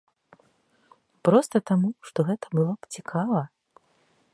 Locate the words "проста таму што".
1.29-2.19